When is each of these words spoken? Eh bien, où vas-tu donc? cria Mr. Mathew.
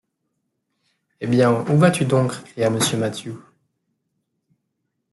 Eh 1.19 1.27
bien, 1.27 1.63
où 1.69 1.77
vas-tu 1.77 2.05
donc? 2.05 2.31
cria 2.43 2.71
Mr. 2.71 2.97
Mathew. 2.97 3.37